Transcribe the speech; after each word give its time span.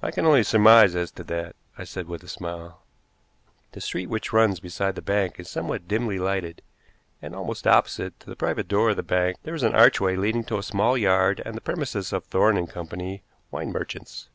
"I 0.00 0.12
can 0.12 0.24
only 0.24 0.44
surmise 0.44 0.94
as 0.94 1.10
to 1.10 1.24
that," 1.24 1.56
I 1.76 1.82
said 1.82 2.06
with 2.06 2.22
a 2.22 2.28
smile. 2.28 2.82
"The 3.72 3.80
street 3.80 4.08
which 4.08 4.32
runs 4.32 4.60
beside 4.60 4.94
the 4.94 5.02
bank 5.02 5.40
is 5.40 5.50
somewhat 5.50 5.88
dimly 5.88 6.20
lighted, 6.20 6.62
and 7.20 7.34
almost 7.34 7.66
opposite 7.66 8.20
to 8.20 8.30
the 8.30 8.36
private 8.36 8.68
door 8.68 8.90
of 8.90 8.96
the 8.96 9.02
bank 9.02 9.38
there 9.42 9.56
is 9.56 9.64
an 9.64 9.74
archway 9.74 10.14
leading 10.14 10.44
to 10.44 10.58
a 10.58 10.62
small 10.62 10.96
yard 10.96 11.42
and 11.44 11.56
the 11.56 11.60
premises 11.62 12.12
of 12.12 12.22
Thorne 12.26 12.64
& 12.66 12.66
Co., 12.68 12.86
wine 13.50 13.72
merchants. 13.72 14.28